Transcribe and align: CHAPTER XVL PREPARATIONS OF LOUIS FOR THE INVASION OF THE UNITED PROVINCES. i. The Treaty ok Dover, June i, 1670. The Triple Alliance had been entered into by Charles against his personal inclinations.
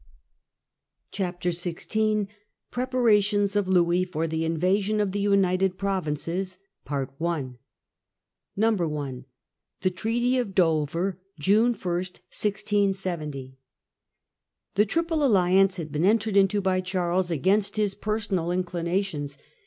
CHAPTER 1.11 1.49
XVL 1.49 2.27
PREPARATIONS 2.71 3.55
OF 3.55 3.67
LOUIS 3.67 4.07
FOR 4.11 4.25
THE 4.25 4.43
INVASION 4.45 4.99
OF 4.99 5.11
THE 5.11 5.19
UNITED 5.19 5.77
PROVINCES. 5.77 6.57
i. 6.87 7.43
The 8.57 8.65
Treaty 9.93 10.39
ok 10.39 10.49
Dover, 10.53 11.19
June 11.39 11.75
i, 11.75 11.87
1670. 11.87 13.57
The 14.73 14.85
Triple 14.87 15.23
Alliance 15.23 15.77
had 15.77 15.91
been 15.91 16.05
entered 16.05 16.35
into 16.35 16.61
by 16.61 16.81
Charles 16.81 17.29
against 17.29 17.77
his 17.77 17.93
personal 17.93 18.49
inclinations. 18.49 19.37